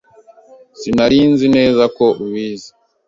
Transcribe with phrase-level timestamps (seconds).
[0.79, 2.69] Sinari nzi neza ko ubizi.